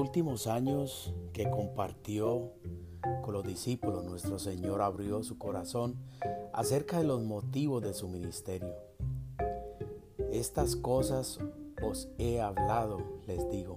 Últimos 0.00 0.46
años 0.46 1.12
que 1.32 1.48
compartió 1.50 2.52
con 3.22 3.34
los 3.34 3.46
discípulos, 3.46 4.04
nuestro 4.04 4.38
Señor 4.38 4.80
abrió 4.80 5.22
su 5.22 5.38
corazón 5.38 5.96
acerca 6.52 6.98
de 6.98 7.04
los 7.04 7.22
motivos 7.22 7.82
de 7.82 7.92
su 7.92 8.08
ministerio. 8.08 8.74
Estas 10.32 10.74
cosas 10.74 11.38
os 11.82 12.08
he 12.18 12.40
hablado, 12.40 12.98
les 13.26 13.48
digo, 13.50 13.76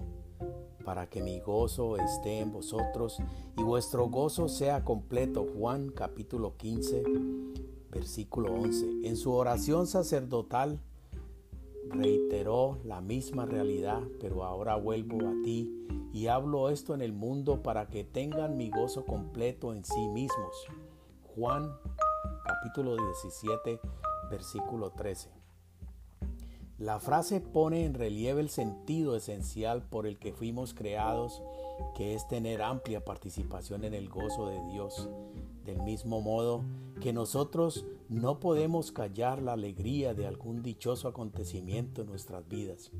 para 0.84 1.08
que 1.08 1.22
mi 1.22 1.40
gozo 1.40 1.96
esté 1.98 2.40
en 2.40 2.52
vosotros 2.52 3.18
y 3.56 3.62
vuestro 3.62 4.08
gozo 4.08 4.48
sea 4.48 4.82
completo. 4.82 5.46
Juan 5.56 5.90
capítulo 5.90 6.56
15, 6.56 7.02
versículo 7.90 8.52
11. 8.54 9.06
En 9.08 9.16
su 9.16 9.32
oración 9.32 9.86
sacerdotal 9.86 10.80
reiteró 11.94 12.78
la 12.84 13.00
misma 13.00 13.46
realidad, 13.46 14.02
pero 14.20 14.44
ahora 14.44 14.76
vuelvo 14.76 15.26
a 15.26 15.42
ti 15.42 15.86
y 16.12 16.26
hablo 16.26 16.68
esto 16.68 16.94
en 16.94 17.00
el 17.00 17.12
mundo 17.12 17.62
para 17.62 17.88
que 17.88 18.04
tengan 18.04 18.56
mi 18.56 18.70
gozo 18.70 19.04
completo 19.04 19.72
en 19.72 19.84
sí 19.84 20.06
mismos. 20.08 20.66
Juan 21.34 21.72
capítulo 22.44 22.96
17, 22.96 23.80
versículo 24.30 24.90
13. 24.90 25.30
La 26.78 26.98
frase 26.98 27.40
pone 27.40 27.84
en 27.84 27.94
relieve 27.94 28.40
el 28.40 28.50
sentido 28.50 29.16
esencial 29.16 29.82
por 29.82 30.06
el 30.06 30.18
que 30.18 30.32
fuimos 30.32 30.74
creados, 30.74 31.42
que 31.96 32.14
es 32.14 32.26
tener 32.28 32.62
amplia 32.62 33.04
participación 33.04 33.84
en 33.84 33.94
el 33.94 34.08
gozo 34.08 34.48
de 34.48 34.60
Dios. 34.72 35.08
Del 35.64 35.80
mismo 35.82 36.20
modo 36.20 36.62
que 37.00 37.12
nosotros 37.12 37.86
no 38.14 38.38
podemos 38.38 38.92
callar 38.92 39.42
la 39.42 39.54
alegría 39.54 40.14
de 40.14 40.26
algún 40.26 40.62
dichoso 40.62 41.08
acontecimiento 41.08 42.02
en 42.02 42.08
nuestras 42.08 42.46
vidas. 42.48 42.92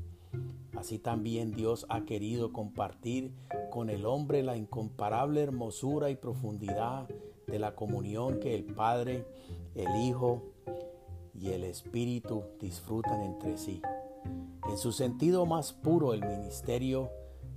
Así 0.75 0.99
también 0.99 1.51
Dios 1.51 1.85
ha 1.87 2.03
querido 2.03 2.51
compartir 2.51 3.31
con 3.71 3.89
el 3.89 4.05
hombre 4.05 4.43
la 4.43 4.57
incomparable 4.57 5.41
hermosura 5.41 6.09
y 6.09 6.17
profundidad 6.17 7.07
de 7.47 7.59
la 7.59 7.75
comunión 7.75 8.39
que 8.41 8.55
el 8.55 8.65
Padre, 8.65 9.25
el 9.73 9.95
Hijo 9.95 10.43
y 11.33 11.51
el 11.51 11.63
Espíritu 11.63 12.43
disfrutan 12.59 13.21
entre 13.21 13.57
sí. 13.57 13.81
En 14.69 14.77
su 14.77 14.91
sentido 14.91 15.45
más 15.45 15.71
puro, 15.71 16.13
el 16.13 16.25
ministerio 16.25 17.09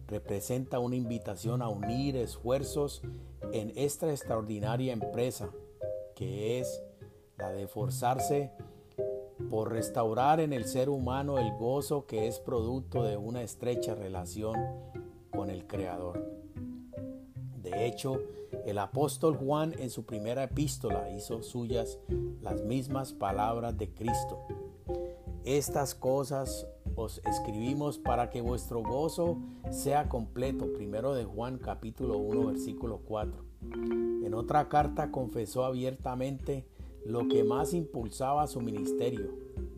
representa 0.06 0.78
una 0.78 0.94
invitación 0.94 1.60
a 1.60 1.68
unir 1.68 2.16
esfuerzos 2.16 3.02
en 3.52 3.72
esta 3.74 4.10
extraordinaria 4.10 4.92
empresa, 4.92 5.50
que 6.14 6.60
es 6.60 6.82
la 7.38 7.50
de 7.50 7.66
forzarse 7.68 8.50
por 9.48 9.70
restaurar 9.70 10.40
en 10.40 10.52
el 10.52 10.64
ser 10.64 10.90
humano 10.90 11.38
el 11.38 11.52
gozo 11.56 12.06
que 12.06 12.26
es 12.26 12.40
producto 12.40 13.04
de 13.04 13.16
una 13.16 13.42
estrecha 13.42 13.94
relación 13.94 14.56
con 15.30 15.48
el 15.48 15.66
Creador. 15.66 16.28
De 17.62 17.86
hecho, 17.86 18.20
el 18.66 18.78
apóstol 18.78 19.36
Juan 19.36 19.74
en 19.78 19.90
su 19.90 20.04
primera 20.04 20.42
epístola 20.42 21.10
hizo 21.10 21.42
suyas 21.42 21.98
las 22.42 22.62
mismas 22.62 23.12
palabras 23.12 23.78
de 23.78 23.94
Cristo. 23.94 24.46
Estas 25.44 25.94
cosas 25.94 26.66
os 26.96 27.22
escribimos 27.24 27.98
para 27.98 28.28
que 28.30 28.40
vuestro 28.40 28.82
gozo 28.82 29.38
sea 29.70 30.08
completo. 30.08 30.72
Primero 30.72 31.14
de 31.14 31.24
Juan 31.24 31.58
capítulo 31.58 32.18
1 32.18 32.46
versículo 32.46 33.00
4. 33.06 33.44
En 34.24 34.34
otra 34.34 34.68
carta 34.68 35.10
confesó 35.10 35.64
abiertamente 35.64 36.66
lo 37.04 37.28
que 37.28 37.44
más 37.44 37.74
impulsaba 37.74 38.46
su 38.46 38.60
ministerio. 38.60 39.30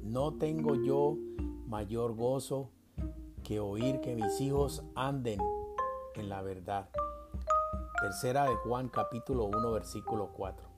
No 0.02 0.34
tengo 0.34 0.74
yo 0.74 1.16
mayor 1.66 2.14
gozo 2.16 2.70
que 3.42 3.60
oír 3.60 4.00
que 4.00 4.16
mis 4.16 4.40
hijos 4.40 4.82
anden 4.94 5.40
en 6.14 6.28
la 6.28 6.42
verdad. 6.42 6.88
Tercera 8.00 8.44
de 8.44 8.54
Juan 8.56 8.88
capítulo 8.88 9.44
1 9.44 9.72
versículo 9.72 10.30
4. 10.32 10.68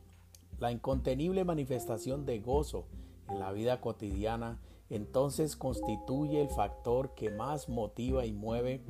La 0.59 0.73
incontenible 0.73 1.45
manifestación 1.45 2.27
de 2.27 2.41
gozo 2.41 2.87
en 3.29 3.41
la 3.41 3.53
vida 3.53 3.81
cotidiana 3.81 4.61
entonces 4.91 5.57
constituye 5.57 6.43
el 6.43 6.51
factor 6.51 7.15
que 7.15 7.31
más 7.31 7.71
motiva 7.71 8.27
y 8.27 8.33
mueve 8.33 8.83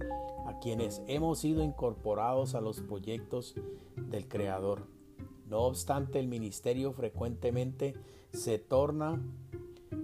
a 0.47 0.59
quienes 0.59 1.01
hemos 1.07 1.39
sido 1.39 1.63
incorporados 1.63 2.57
a 2.57 2.61
los 2.61 2.81
proyectos 2.81 3.55
del 3.97 4.27
Creador. 4.27 4.89
No 5.53 5.65
obstante, 5.65 6.19
el 6.19 6.29
ministerio 6.29 6.95
frecuentemente 6.95 7.93
se 8.33 8.59
torna 8.59 9.21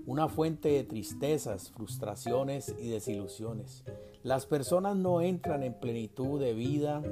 una 0.04 0.28
fuente 0.28 0.68
de 0.68 0.84
tristezas, 0.84 1.70
frustraciones 1.70 2.74
y 2.78 2.90
desilusiones. 2.90 3.82
Las 4.22 4.44
personas 4.44 4.94
no 4.94 5.22
entran 5.22 5.62
en 5.62 5.72
plenitud 5.72 6.38
de 6.38 6.52
vida 6.52 7.02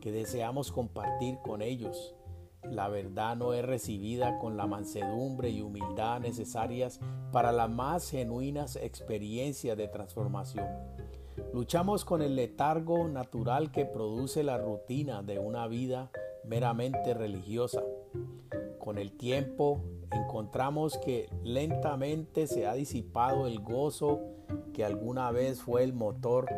que 0.00 0.12
deseamos 0.12 0.70
compartir 0.70 1.38
con 1.42 1.62
ellos. 1.62 2.14
La 2.62 2.86
verdad 2.88 3.34
no 3.34 3.54
es 3.54 3.64
recibida 3.64 4.38
con 4.38 4.56
la 4.56 4.68
mansedumbre 4.68 5.50
y 5.50 5.60
humildad 5.60 6.20
necesarias 6.20 7.00
para 7.32 7.50
las 7.50 7.70
más 7.70 8.08
genuinas 8.08 8.76
experiencias 8.76 9.76
de 9.76 9.88
transformación. 9.88 10.68
Luchamos 11.52 12.04
con 12.04 12.22
el 12.22 12.36
letargo 12.36 13.08
natural 13.08 13.72
que 13.72 13.84
produce 13.84 14.44
la 14.44 14.58
rutina 14.58 15.24
de 15.24 15.40
una 15.40 15.66
vida 15.66 16.12
meramente 16.44 17.14
religiosa. 17.14 17.82
Con 18.78 18.98
el 18.98 19.12
tiempo 19.12 19.82
encontramos 20.10 20.98
que 20.98 21.28
lentamente 21.42 22.46
se 22.46 22.66
ha 22.66 22.74
disipado 22.74 23.46
el 23.46 23.60
gozo 23.60 24.20
que 24.72 24.84
alguna 24.84 25.30
vez 25.30 25.60
fue 25.62 25.84
el 25.84 25.92
motor 25.92 26.48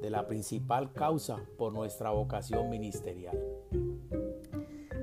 de 0.00 0.10
la 0.10 0.26
principal 0.26 0.92
causa 0.92 1.38
por 1.56 1.72
nuestra 1.72 2.10
vocación 2.10 2.70
ministerial. 2.70 3.38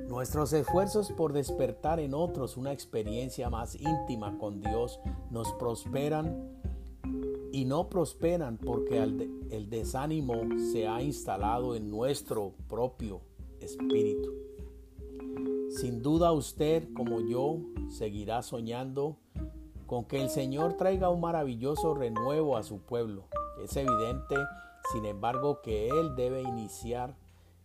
Nuestros 0.07 0.53
esfuerzos 0.53 1.11
por 1.11 1.33
despertar 1.33 1.99
en 1.99 2.13
otros 2.13 2.55
una 2.55 2.71
experiencia 2.71 3.49
más 3.49 3.75
íntima 3.75 4.37
con 4.37 4.61
Dios 4.61 4.99
nos 5.29 5.51
prosperan 5.53 6.55
y 7.51 7.65
no 7.65 7.89
prosperan 7.89 8.57
porque 8.57 8.97
el, 9.01 9.69
desánimo 9.69 10.35
se 10.71 10.87
ha 10.87 11.01
instalado 11.01 11.75
en 11.75 11.89
nuestro 11.89 12.53
propio 12.67 13.21
espíritu. 13.65 14.33
Sin 15.69 16.01
duda 16.01 16.31
usted, 16.31 16.87
como 16.93 17.19
yo, 17.19 17.57
seguirá 17.89 18.41
soñando 18.41 19.17
con 19.85 20.05
que 20.05 20.21
el 20.21 20.29
Señor 20.29 20.73
traiga 20.77 21.09
un 21.09 21.21
maravilloso 21.21 21.93
renuevo 21.93 22.57
a 22.57 22.63
su 22.63 22.79
pueblo. 22.79 23.27
Es 23.63 23.75
evidente, 23.75 24.35
sin 24.93 25.05
embargo, 25.05 25.61
que 25.61 25.89
Él 25.89 26.15
debe 26.15 26.41
iniciar 26.41 27.15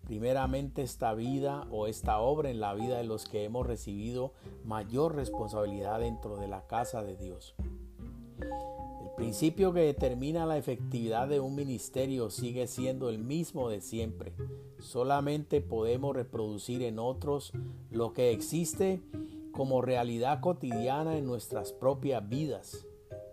primeramente 0.04 0.82
esta 0.82 1.14
vida 1.14 1.66
o 1.70 1.86
esta 1.86 2.18
obra 2.18 2.50
en 2.50 2.60
la 2.60 2.74
vida 2.74 2.98
de 2.98 3.04
los 3.04 3.26
que 3.26 3.44
hemos 3.44 3.66
recibido 3.66 4.32
mayor 4.64 5.14
responsabilidad 5.14 6.00
dentro 6.00 6.36
de 6.36 6.48
la 6.48 6.66
casa 6.66 7.02
de 7.02 7.16
Dios. 7.16 7.54
Principio 9.20 9.74
que 9.74 9.80
determina 9.80 10.46
la 10.46 10.56
efectividad 10.56 11.28
de 11.28 11.40
un 11.40 11.54
ministerio 11.54 12.30
sigue 12.30 12.66
siendo 12.66 13.10
el 13.10 13.18
mismo 13.18 13.68
de 13.68 13.82
siempre. 13.82 14.32
Solamente 14.78 15.60
podemos 15.60 16.16
reproducir 16.16 16.82
en 16.82 16.98
otros 16.98 17.52
lo 17.90 18.14
que 18.14 18.30
existe 18.30 19.02
como 19.52 19.82
realidad 19.82 20.40
cotidiana 20.40 21.18
en 21.18 21.26
nuestras 21.26 21.74
propias 21.74 22.26
vidas. 22.30 22.86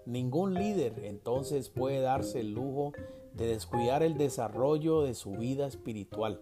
Ningún 0.06 0.56
líder 0.56 1.06
entonces 1.06 1.69
puede 1.69 2.01
darse 2.01 2.42
el 2.42 2.51
lujo 2.51 2.92
de 3.33 3.48
descuidar 3.48 4.04
el 4.04 4.18
desarrollo 4.18 5.04
de 5.04 5.16
su 5.16 5.38
vida 5.38 5.68
espiritual, 5.68 6.42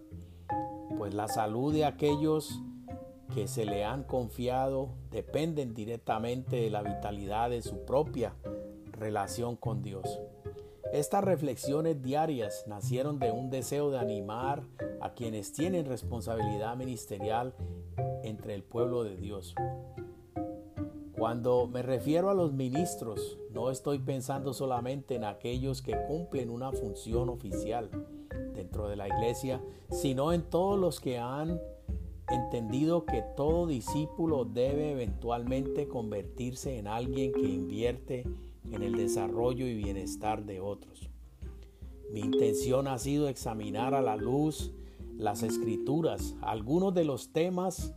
pues 0.98 1.14
la 1.14 1.28
salud 1.28 1.72
de 1.72 1.86
aquellos 1.86 2.62
que 3.36 3.48
se 3.48 3.68
le 3.68 3.86
han 3.86 4.06
confiado 4.06 4.90
dependen 5.12 5.76
directamente 5.76 6.56
de 6.56 6.72
la 6.72 6.82
vitalidad 6.82 7.52
de 7.52 7.62
su 7.62 7.86
propia 7.86 8.34
relación 8.96 9.56
con 9.56 9.82
Dios. 9.82 10.20
Estas 10.94 11.24
reflexiones 11.24 12.02
diarias 12.02 12.64
nacieron 12.68 13.20
de 13.20 13.32
un 13.32 13.50
deseo 13.50 13.92
de 13.92 14.00
animar 14.00 14.64
a 15.02 15.14
quienes 15.14 15.52
tienen 15.52 15.86
responsabilidad 15.86 16.76
ministerial 16.78 17.54
entre 18.24 18.54
el 18.54 18.64
pueblo 18.64 19.04
de 19.04 19.18
Dios. 19.18 19.56
Cuando 21.18 21.68
me 21.68 21.82
refiero 21.82 22.30
a 22.30 22.34
los 22.34 22.54
ministros, 22.54 23.38
no 23.52 23.72
estoy 23.72 24.00
pensando 24.00 24.54
solamente 24.54 25.16
en 25.16 25.24
aquellos 25.24 25.82
que 25.82 25.98
cumplen 26.08 26.50
una 26.50 26.72
función 26.72 27.30
oficial 27.30 27.90
dentro 28.54 28.88
de 28.88 28.96
la 28.96 29.08
iglesia, 29.08 29.62
sino 29.90 30.34
en 30.34 30.44
todos 30.44 30.78
los 30.80 31.00
que 31.00 31.18
han 31.18 31.60
entendido 32.30 33.06
que 33.06 33.24
todo 33.36 33.68
discípulo 33.68 34.46
debe 34.46 34.92
eventualmente 34.92 35.88
convertirse 35.88 36.78
en 36.78 36.88
alguien 36.88 37.32
que 37.32 37.48
invierte 37.48 38.26
en 38.72 38.84
el 38.84 38.96
desarrollo 38.96 39.68
y 39.68 39.76
bienestar 39.76 40.46
de 40.46 40.60
otros. 40.60 41.10
Mi 42.12 42.22
intención 42.22 42.88
ha 42.88 42.98
sido 42.98 43.28
examinar 43.28 43.94
a 43.94 44.02
la 44.02 44.16
luz 44.16 44.72
las 45.18 45.44
escrituras, 45.44 46.36
algunos 46.42 46.94
de 46.94 47.06
los 47.06 47.32
temas 47.32 47.94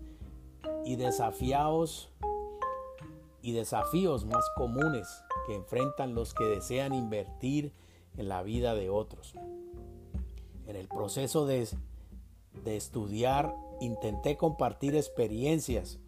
y 0.85 0.97
desafiados 0.97 2.11
y 3.43 3.53
desafíos 3.53 4.25
más 4.27 4.45
comunes 4.57 5.07
que 5.47 5.55
enfrentan 5.55 6.15
los 6.15 6.35
que 6.35 6.45
desean 6.45 6.95
invertir 6.95 7.73
en 8.17 8.29
la 8.29 8.43
vida 8.43 8.75
de 8.75 8.91
otros. 8.91 9.35
En 10.67 10.77
el 10.77 10.89
proceso 10.89 11.47
de, 11.47 11.69
de 12.65 12.77
estudiar 12.77 13.55
intenté 13.81 14.37
compartir 14.37 14.97
experiencias, 14.97 15.99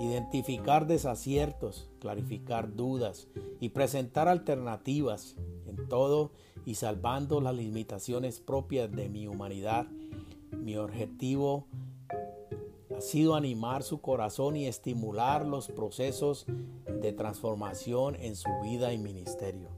identificar 0.00 0.86
desaciertos, 0.86 1.90
clarificar 2.00 2.74
dudas 2.74 3.28
y 3.60 3.70
presentar 3.70 4.28
alternativas 4.28 5.36
en 5.66 5.88
todo 5.88 6.32
y 6.64 6.74
salvando 6.74 7.40
las 7.40 7.54
limitaciones 7.54 8.40
propias 8.40 8.90
de 8.92 9.08
mi 9.08 9.26
humanidad. 9.26 9.86
Mi 10.52 10.76
objetivo 10.76 11.66
ha 12.96 13.00
sido 13.00 13.34
animar 13.34 13.82
su 13.82 14.00
corazón 14.00 14.56
y 14.56 14.66
estimular 14.66 15.46
los 15.46 15.68
procesos 15.68 16.46
de 16.86 17.12
transformación 17.12 18.16
en 18.16 18.36
su 18.36 18.50
vida 18.62 18.92
y 18.92 18.98
ministerio. 18.98 19.70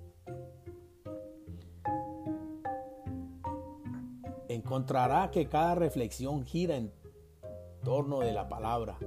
Encontrará 4.48 5.30
que 5.30 5.46
cada 5.46 5.74
reflexión 5.74 6.44
gira 6.44 6.76
en 6.76 6.92
torno 7.84 8.20
de 8.20 8.32
la 8.32 8.48
palabra. 8.48 8.98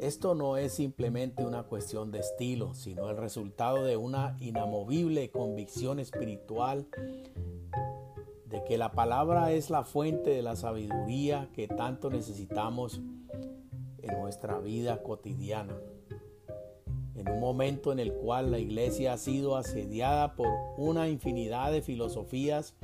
Esto 0.00 0.34
no 0.34 0.58
es 0.58 0.72
simplemente 0.72 1.44
una 1.44 1.62
cuestión 1.62 2.10
de 2.10 2.18
estilo, 2.18 2.74
sino 2.74 3.08
el 3.08 3.16
resultado 3.16 3.82
de 3.82 3.96
una 3.96 4.36
inamovible 4.40 5.30
convicción 5.30 6.00
espiritual 6.00 6.86
de 8.44 8.62
que 8.64 8.76
la 8.76 8.92
palabra 8.92 9.52
es 9.52 9.70
la 9.70 9.84
fuente 9.84 10.30
de 10.30 10.42
la 10.42 10.54
sabiduría 10.54 11.48
que 11.54 11.66
tanto 11.66 12.10
necesitamos 12.10 13.00
en 14.02 14.20
nuestra 14.20 14.58
vida 14.58 15.02
cotidiana. 15.02 15.74
En 17.14 17.30
un 17.30 17.40
momento 17.40 17.90
en 17.90 17.98
el 17.98 18.12
cual 18.12 18.50
la 18.50 18.58
iglesia 18.58 19.14
ha 19.14 19.18
sido 19.18 19.56
asediada 19.56 20.36
por 20.36 20.48
una 20.76 21.08
infinidad 21.08 21.72
de 21.72 21.80
filosofías 21.80 22.74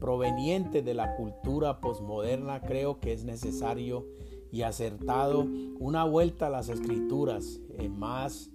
provenientes 0.00 0.84
de 0.84 0.94
la 0.94 1.14
cultura 1.14 1.80
posmoderna, 1.80 2.60
creo 2.62 2.98
que 2.98 3.12
es 3.12 3.24
necesario 3.24 4.06
y 4.50 4.62
acertado 4.62 5.46
una 5.78 6.04
vuelta 6.04 6.46
a 6.46 6.50
las 6.50 6.68
escrituras. 6.68 7.60
En 7.78 7.98
más 7.98 8.50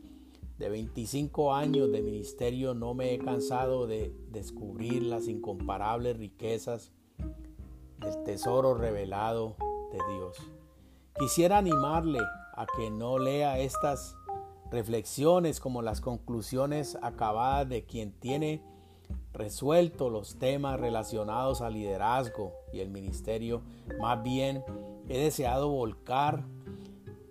de 0.58 0.70
25 0.70 1.54
años 1.54 1.92
de 1.92 2.02
ministerio 2.02 2.74
no 2.74 2.94
me 2.94 3.14
he 3.14 3.20
cansado 3.20 3.88
de 3.88 4.16
descubrir 4.30 5.04
las 5.04 5.28
incomparables 5.28 6.18
riquezas 6.18 6.92
del 8.00 8.24
tesoro 8.24 8.74
revelado 8.74 9.56
de 9.92 10.00
Dios. 10.14 10.38
Quisiera 11.20 11.58
animarle 11.58 12.20
a 12.56 12.66
que 12.78 12.90
no 12.90 13.20
lea 13.20 13.60
estas 13.60 14.16
reflexiones 14.72 15.60
como 15.60 15.82
las 15.82 16.02
conclusiones 16.02 16.98
acabadas 17.02 17.70
de 17.70 17.86
quien 17.86 18.12
tiene 18.12 18.64
resuelto 19.34 20.10
los 20.10 20.38
temas 20.38 20.80
relacionados 20.80 21.62
al 21.62 21.74
liderazgo 21.74 22.54
y 22.72 22.80
el 22.80 22.90
ministerio. 22.90 23.62
Más 24.00 24.22
bien 24.24 24.64
he 25.10 25.18
deseado 25.20 25.70
volcar 25.70 26.46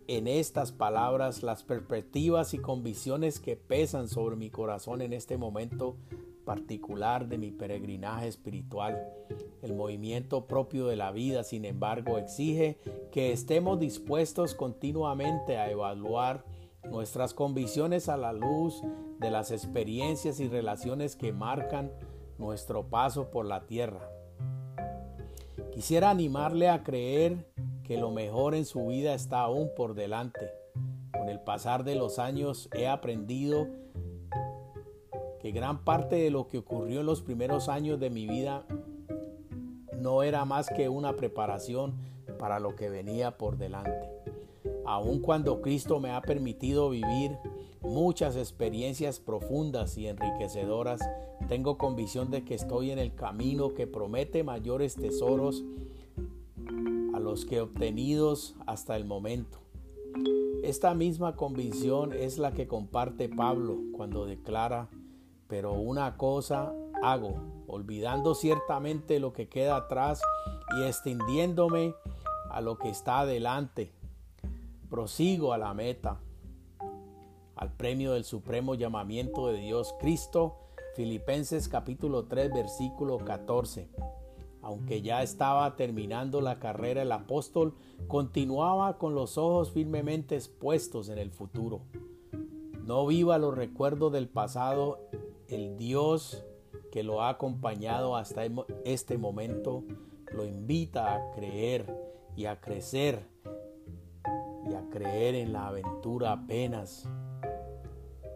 en 0.06 0.26
estas 0.26 0.72
palabras 0.72 1.42
las 1.42 1.62
perspectivas 1.62 2.54
y 2.54 2.58
convicciones 2.58 3.40
que 3.40 3.56
pesan 3.56 4.08
sobre 4.08 4.36
mi 4.36 4.50
corazón 4.50 5.00
en 5.00 5.12
este 5.12 5.38
momento 5.38 5.96
particular 6.44 7.28
de 7.28 7.38
mi 7.38 7.50
peregrinaje 7.50 8.28
espiritual. 8.28 9.00
El 9.62 9.74
movimiento 9.74 10.46
propio 10.46 10.86
de 10.86 10.96
la 10.96 11.12
vida, 11.12 11.44
sin 11.44 11.64
embargo, 11.64 12.18
exige 12.18 12.78
que 13.10 13.32
estemos 13.32 13.78
dispuestos 13.78 14.54
continuamente 14.54 15.56
a 15.56 15.70
evaluar 15.70 16.44
nuestras 16.90 17.32
convicciones 17.32 18.08
a 18.08 18.16
la 18.16 18.32
luz 18.32 18.82
de 19.18 19.30
las 19.30 19.52
experiencias 19.52 20.40
y 20.40 20.48
relaciones 20.48 21.14
que 21.14 21.32
marcan 21.32 21.92
nuestro 22.38 22.88
paso 22.88 23.30
por 23.30 23.46
la 23.46 23.66
tierra. 23.66 24.11
Quisiera 25.72 26.10
animarle 26.10 26.68
a 26.68 26.82
creer 26.82 27.46
que 27.82 27.96
lo 27.96 28.10
mejor 28.10 28.54
en 28.54 28.66
su 28.66 28.88
vida 28.88 29.14
está 29.14 29.40
aún 29.40 29.70
por 29.74 29.94
delante. 29.94 30.50
Con 31.12 31.30
el 31.30 31.40
pasar 31.40 31.82
de 31.82 31.94
los 31.94 32.18
años 32.18 32.68
he 32.74 32.86
aprendido 32.86 33.68
que 35.40 35.50
gran 35.50 35.82
parte 35.82 36.16
de 36.16 36.30
lo 36.30 36.46
que 36.46 36.58
ocurrió 36.58 37.00
en 37.00 37.06
los 37.06 37.22
primeros 37.22 37.70
años 37.70 37.98
de 37.98 38.10
mi 38.10 38.26
vida 38.26 38.66
no 39.98 40.22
era 40.22 40.44
más 40.44 40.68
que 40.68 40.90
una 40.90 41.16
preparación 41.16 41.94
para 42.38 42.60
lo 42.60 42.76
que 42.76 42.90
venía 42.90 43.38
por 43.38 43.56
delante. 43.56 44.10
Aun 44.84 45.20
cuando 45.20 45.62
Cristo 45.62 46.00
me 46.00 46.10
ha 46.10 46.20
permitido 46.20 46.90
vivir 46.90 47.38
muchas 47.82 48.36
experiencias 48.36 49.20
profundas 49.20 49.98
y 49.98 50.06
enriquecedoras, 50.06 51.00
tengo 51.48 51.78
convicción 51.78 52.30
de 52.30 52.44
que 52.44 52.54
estoy 52.54 52.90
en 52.90 52.98
el 52.98 53.14
camino 53.14 53.74
que 53.74 53.86
promete 53.86 54.44
mayores 54.44 54.94
tesoros 54.94 55.64
a 57.14 57.20
los 57.20 57.44
que 57.44 57.60
obtenidos 57.60 58.54
hasta 58.66 58.96
el 58.96 59.04
momento. 59.04 59.58
Esta 60.62 60.94
misma 60.94 61.34
convicción 61.34 62.12
es 62.12 62.38
la 62.38 62.52
que 62.52 62.68
comparte 62.68 63.28
Pablo 63.28 63.78
cuando 63.92 64.26
declara, 64.26 64.88
pero 65.48 65.72
una 65.72 66.16
cosa 66.16 66.72
hago, 67.02 67.34
olvidando 67.66 68.34
ciertamente 68.34 69.18
lo 69.18 69.32
que 69.32 69.48
queda 69.48 69.76
atrás 69.76 70.22
y 70.78 70.84
extendiéndome 70.84 71.94
a 72.48 72.60
lo 72.60 72.78
que 72.78 72.90
está 72.90 73.20
adelante. 73.20 73.92
Prosigo 74.88 75.52
a 75.52 75.58
la 75.58 75.74
meta, 75.74 76.20
al 77.62 77.72
premio 77.76 78.14
del 78.14 78.24
supremo 78.24 78.74
llamamiento 78.74 79.46
de 79.46 79.60
Dios 79.60 79.94
Cristo, 80.00 80.56
Filipenses 80.96 81.68
capítulo 81.68 82.24
3 82.24 82.52
versículo 82.52 83.18
14. 83.18 83.88
Aunque 84.62 85.00
ya 85.00 85.22
estaba 85.22 85.76
terminando 85.76 86.40
la 86.40 86.58
carrera, 86.58 87.02
el 87.02 87.12
apóstol 87.12 87.76
continuaba 88.08 88.98
con 88.98 89.14
los 89.14 89.38
ojos 89.38 89.70
firmemente 89.70 90.40
puestos 90.58 91.08
en 91.08 91.18
el 91.18 91.30
futuro. 91.30 91.82
No 92.84 93.06
viva 93.06 93.38
los 93.38 93.56
recuerdos 93.56 94.12
del 94.12 94.28
pasado, 94.28 94.98
el 95.46 95.76
Dios 95.76 96.44
que 96.90 97.04
lo 97.04 97.22
ha 97.22 97.28
acompañado 97.28 98.16
hasta 98.16 98.42
este 98.84 99.18
momento 99.18 99.84
lo 100.32 100.44
invita 100.46 101.14
a 101.14 101.30
creer 101.30 101.86
y 102.34 102.46
a 102.46 102.60
crecer 102.60 103.24
y 104.68 104.74
a 104.74 104.90
creer 104.90 105.36
en 105.36 105.52
la 105.52 105.68
aventura 105.68 106.32
apenas 106.32 107.08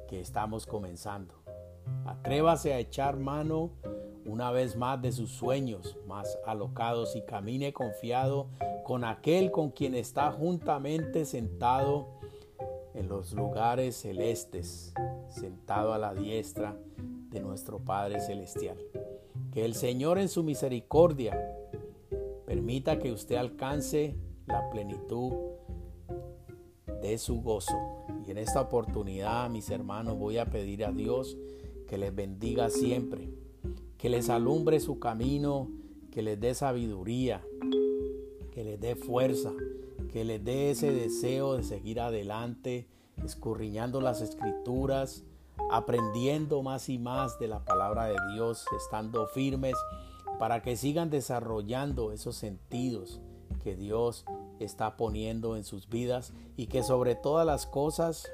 que 0.07 0.21
estamos 0.21 0.67
comenzando. 0.67 1.35
Atrévase 2.05 2.73
a 2.73 2.79
echar 2.79 3.17
mano 3.17 3.71
una 4.25 4.51
vez 4.51 4.77
más 4.77 5.01
de 5.01 5.13
sus 5.13 5.31
sueños 5.31 5.97
más 6.07 6.39
alocados 6.45 7.15
y 7.17 7.23
camine 7.23 7.73
confiado 7.73 8.49
con 8.85 9.05
aquel 9.05 9.51
con 9.51 9.71
quien 9.71 9.95
está 9.95 10.33
juntamente 10.33 11.25
sentado 11.25 12.09
en 12.95 13.09
los 13.09 13.33
lugares 13.33 13.97
celestes, 13.97 14.95
sentado 15.29 15.93
a 15.93 15.99
la 15.99 16.15
diestra 16.15 16.77
de 17.31 17.41
nuestro 17.41 17.79
Padre 17.79 18.21
Celestial. 18.21 18.79
Que 19.53 19.65
el 19.65 19.75
Señor 19.75 20.19
en 20.19 20.29
su 20.29 20.43
misericordia 20.43 21.39
permita 22.47 22.99
que 22.99 23.13
usted 23.13 23.37
alcance 23.37 24.17
la 24.47 24.71
plenitud 24.71 25.33
de 27.03 27.19
su 27.19 27.43
gozo. 27.43 28.06
Y 28.27 28.33
en 28.33 28.39
esta 28.39 28.61
oportunidad, 28.61 29.49
mis 29.51 29.71
hermanos, 29.71 30.19
voy 30.19 30.39
a 30.39 30.47
pedir 30.47 30.85
a 30.85 30.91
Dios 30.91 31.37
que 31.87 31.97
les 31.97 32.15
bendiga 32.15 32.71
siempre, 32.71 33.31
que 33.97 34.09
les 34.09 34.29
alumbre 34.29 34.81
su 34.81 34.99
camino, 34.99 35.71
que 36.11 36.23
les 36.23 36.41
dé 36.41 36.55
sabiduría, 36.55 37.45
que 38.51 38.65
les 38.65 38.81
dé 38.81 38.97
fuerza, 38.97 39.53
que 40.11 40.25
les 40.25 40.43
dé 40.43 40.71
ese 40.71 40.91
deseo 40.91 41.57
de 41.57 41.63
seguir 41.63 42.01
adelante, 42.01 42.89
escurriñando 43.25 44.01
las 44.01 44.21
escrituras, 44.21 45.25
aprendiendo 45.71 46.63
más 46.63 46.89
y 46.89 46.99
más 46.99 47.39
de 47.39 47.49
la 47.49 47.65
palabra 47.65 48.07
de 48.07 48.17
Dios, 48.33 48.65
estando 48.77 49.27
firmes 49.29 49.75
para 50.39 50.63
que 50.63 50.77
sigan 50.77 51.11
desarrollando 51.11 52.13
esos 52.13 52.37
sentidos 52.37 53.21
que 53.63 53.77
Dios 53.77 54.25
está 54.59 54.97
poniendo 54.97 55.57
en 55.57 55.65
sus 55.65 55.89
vidas 55.89 56.33
y 56.57 56.67
que 56.67 56.83
sobre 56.83 57.15
todas 57.15 57.47
las 57.47 57.67
cosas 57.67 58.31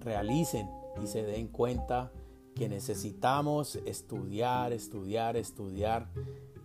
realicen 0.00 0.68
y 1.02 1.06
se 1.06 1.22
den 1.22 1.48
cuenta 1.48 2.12
que 2.54 2.68
necesitamos 2.68 3.76
estudiar, 3.84 4.72
estudiar, 4.72 5.36
estudiar 5.36 6.08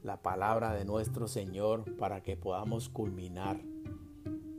la 0.03 0.21
palabra 0.21 0.73
de 0.73 0.85
nuestro 0.85 1.27
Señor 1.27 1.95
para 1.97 2.23
que 2.23 2.37
podamos 2.37 2.89
culminar 2.89 3.59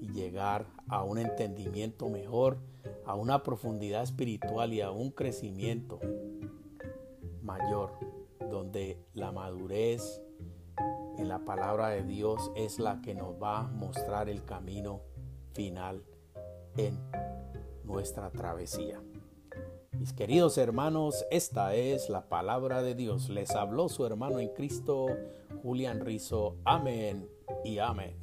y 0.00 0.08
llegar 0.12 0.66
a 0.88 1.02
un 1.04 1.18
entendimiento 1.18 2.08
mejor, 2.08 2.58
a 3.06 3.14
una 3.14 3.42
profundidad 3.42 4.02
espiritual 4.02 4.72
y 4.72 4.82
a 4.82 4.90
un 4.90 5.10
crecimiento 5.10 6.00
mayor, 7.42 7.92
donde 8.50 8.98
la 9.14 9.32
madurez 9.32 10.20
en 11.22 11.28
la 11.28 11.38
palabra 11.38 11.88
de 11.90 12.02
Dios 12.02 12.50
es 12.56 12.80
la 12.80 13.00
que 13.00 13.14
nos 13.14 13.40
va 13.40 13.60
a 13.60 13.68
mostrar 13.68 14.28
el 14.28 14.44
camino 14.44 15.02
final 15.52 16.02
en 16.76 16.98
nuestra 17.84 18.30
travesía. 18.30 19.00
Mis 19.92 20.12
queridos 20.12 20.58
hermanos, 20.58 21.24
esta 21.30 21.76
es 21.76 22.10
la 22.10 22.28
palabra 22.28 22.82
de 22.82 22.96
Dios. 22.96 23.28
Les 23.28 23.52
habló 23.52 23.88
su 23.88 24.04
hermano 24.04 24.40
en 24.40 24.48
Cristo, 24.48 25.06
Julián 25.62 26.00
Rizo. 26.00 26.56
Amén 26.64 27.28
y 27.64 27.78
amén. 27.78 28.16